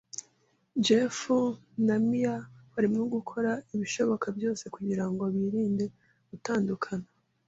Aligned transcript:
Jeff 0.85 1.17
na 1.85 1.95
Mia 2.09 2.35
barimo 2.73 3.01
gukora 3.15 3.51
ibishoboka 3.75 4.27
byose 4.37 4.63
kugirango 4.75 5.23
birinde 5.35 5.85
gutandukana. 6.29 7.07